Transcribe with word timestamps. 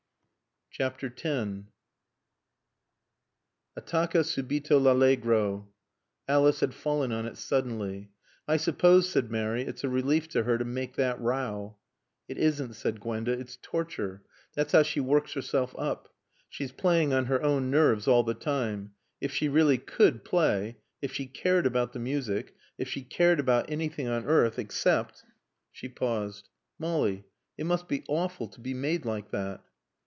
X 0.79 0.95
"Attacca 3.77 4.19
subito 4.23 4.77
l'Allegro." 4.81 5.67
Alice 6.29 6.61
had 6.61 6.73
fallen 6.73 7.11
on 7.11 7.25
it 7.25 7.35
suddenly. 7.35 8.09
"I 8.47 8.55
suppose," 8.55 9.09
said 9.09 9.29
Mary, 9.29 9.63
"it's 9.63 9.83
a 9.83 9.89
relief 9.89 10.29
to 10.29 10.43
her 10.43 10.57
to 10.57 10.63
make 10.63 10.95
that 10.95 11.19
row." 11.19 11.75
"It 12.29 12.37
isn't," 12.37 12.75
said 12.75 13.01
Gwenda. 13.01 13.33
"It's 13.33 13.59
torture. 13.61 14.23
That's 14.55 14.71
how 14.71 14.83
she 14.83 15.01
works 15.01 15.33
herself 15.33 15.75
up. 15.77 16.07
She's 16.47 16.71
playing 16.71 17.11
on 17.11 17.25
her 17.25 17.43
own 17.43 17.69
nerves 17.69 18.07
all 18.07 18.23
the 18.23 18.33
time. 18.33 18.93
If 19.19 19.33
she 19.33 19.49
really 19.49 19.77
could 19.77 20.23
play 20.23 20.77
If 21.01 21.11
she 21.11 21.25
cared 21.27 21.65
about 21.65 21.91
the 21.91 21.99
music 21.99 22.55
If 22.77 22.87
she 22.87 23.03
cared 23.03 23.41
about 23.41 23.69
anything 23.69 24.07
on 24.07 24.23
earth 24.25 24.57
except" 24.57 25.25
She 25.73 25.89
paused. 25.89 26.47
"Molly, 26.79 27.25
it 27.57 27.65
must 27.65 27.89
be 27.89 28.05
awful 28.07 28.47
to 28.47 28.61
be 28.61 28.73
made 28.73 29.03
like 29.03 29.31
that." 29.31 29.61